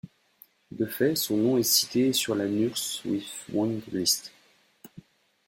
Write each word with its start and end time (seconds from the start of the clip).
De 0.71 0.87
fait, 0.87 1.13
son 1.15 1.37
nom 1.37 1.57
est 1.59 1.61
cité 1.61 2.11
sur 2.11 2.33
la 2.33 2.47
Nurse 2.47 3.03
with 3.05 3.23
Wound 3.53 3.83
list. 3.91 4.31